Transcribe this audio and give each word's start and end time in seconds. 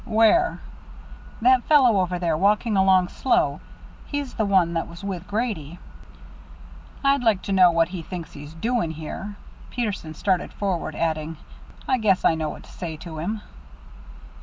"Where?" 0.03 0.59
"That 1.43 1.61
fellow 1.65 2.01
over 2.01 2.17
there, 2.17 2.35
walking 2.35 2.75
along 2.75 3.09
slow. 3.09 3.61
He's 4.07 4.33
the 4.33 4.47
one 4.47 4.73
that 4.73 4.87
was 4.87 5.03
with 5.03 5.27
Grady." 5.27 5.77
"I'd 7.03 7.21
like 7.21 7.43
to 7.43 7.51
know 7.51 7.69
what 7.69 7.89
he 7.89 8.01
thinks 8.01 8.33
he's 8.33 8.55
doing 8.55 8.89
here." 8.89 9.35
Peterson 9.69 10.15
started 10.15 10.51
forward, 10.53 10.95
adding, 10.95 11.37
"I 11.87 11.99
guess 11.99 12.25
I 12.25 12.33
know 12.33 12.49
what 12.49 12.63
to 12.63 12.71
say 12.71 12.97
to 12.97 13.19
him." 13.19 13.41